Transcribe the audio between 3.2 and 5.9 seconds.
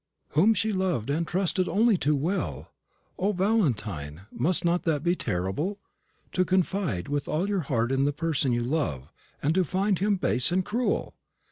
Valentine, must not that be terrible?